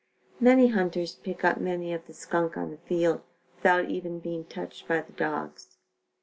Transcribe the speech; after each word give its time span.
Many 0.39 0.69
hunters 0.69 1.13
pick 1.13 1.45
up 1.45 1.59
many 1.59 1.93
of 1.93 2.07
the 2.07 2.13
skunk 2.15 2.57
on 2.57 2.71
the 2.71 2.77
field, 2.77 3.21
without 3.57 3.87
even 3.91 4.17
being 4.19 4.45
touched 4.45 4.87
by 4.87 5.01
the 5.01 5.13
dogs. 5.13 5.77